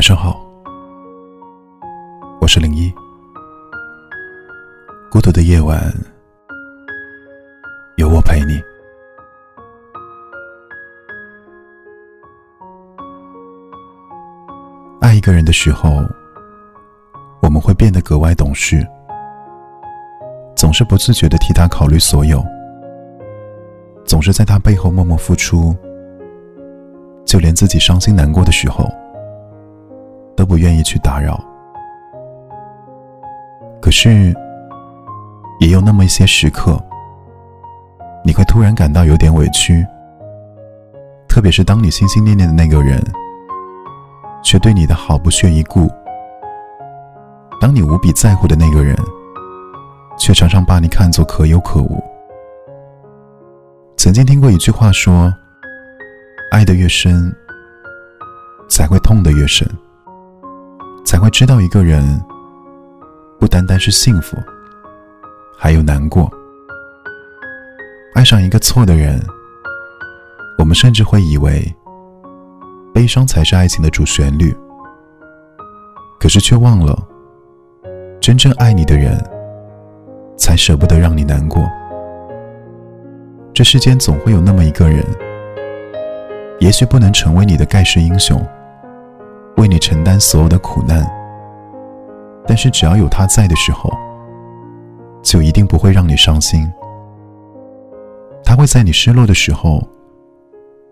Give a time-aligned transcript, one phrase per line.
[0.00, 0.40] 晚上好，
[2.40, 2.90] 我是零一。
[5.10, 5.78] 孤独的夜晚，
[7.98, 8.58] 有我陪你。
[15.02, 15.90] 爱一个人的时候，
[17.42, 18.82] 我们会变得格外懂事，
[20.56, 22.42] 总是不自觉的替他考虑所有，
[24.06, 25.76] 总是在他背后默默付出，
[27.26, 28.90] 就连自己伤心难过的时候。
[30.50, 31.40] 不愿意去打扰，
[33.80, 34.34] 可是，
[35.60, 36.76] 也有那么一些时刻，
[38.24, 39.86] 你会突然感到有点委屈。
[41.28, 43.00] 特别是当你心心念念的那个人，
[44.42, 45.86] 却对你的好不屑一顾；
[47.60, 48.96] 当你无比在乎的那个人，
[50.18, 52.02] 却常常把你看作可有可无。
[53.96, 55.32] 曾经听过一句话说
[56.50, 57.32] ：“爱的越深，
[58.68, 59.64] 才会痛的越深。”
[61.20, 62.18] 才会知道一个人
[63.38, 64.38] 不单单是幸福，
[65.54, 66.32] 还有难过。
[68.14, 69.22] 爱上一个错的人，
[70.56, 71.62] 我们甚至会以为
[72.94, 74.56] 悲伤才是爱情的主旋律，
[76.18, 76.98] 可是却忘了，
[78.18, 79.22] 真正爱你的人
[80.38, 81.62] 才舍不得让你难过。
[83.52, 85.04] 这世间总会有那么一个人，
[86.60, 88.42] 也许不能成为你的盖世英雄。
[89.60, 91.06] 为你承担所有的苦难，
[92.46, 93.90] 但是只要有他在的时候，
[95.22, 96.66] 就一定不会让你伤心。
[98.42, 99.86] 他会在你失落的时候，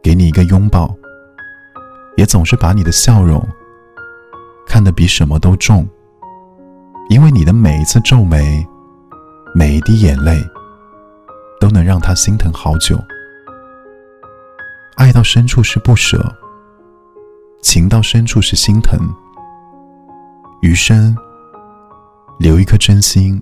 [0.00, 0.94] 给你一个拥抱，
[2.16, 3.44] 也总是把你的笑容
[4.64, 5.84] 看得比什么都重，
[7.08, 8.64] 因为你的每一次皱眉，
[9.56, 10.40] 每一滴眼泪，
[11.58, 12.96] 都能让他心疼好久。
[14.94, 16.32] 爱到深处是不舍。
[17.62, 18.98] 情到深处是心疼，
[20.62, 21.16] 余生
[22.38, 23.40] 留一颗真心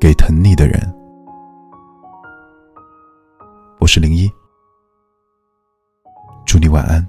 [0.00, 0.80] 给疼你的人。
[3.78, 4.28] 我是零一，
[6.46, 7.06] 祝你晚安。